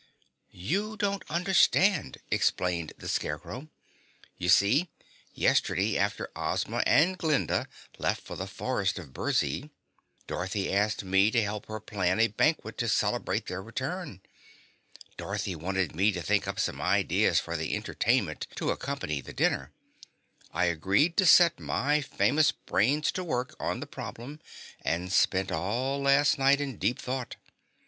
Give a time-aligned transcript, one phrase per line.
[0.49, 3.69] "You don't understand," explained the Scarecrow.
[4.35, 4.89] "You see,
[5.35, 7.67] yesterday after Ozma and Glinda
[7.99, 9.69] left for the Forest of Burzee,
[10.25, 14.21] Dorothy asked me to help her plan a banquet to celebrate their return.
[15.17, 19.71] Dorothy wanted me to think up some ideas for the entertainment to accompany the dinner.
[20.51, 24.39] I agreed to set my famous brains to work on the problem
[24.83, 27.35] and spent all last night in deep thought.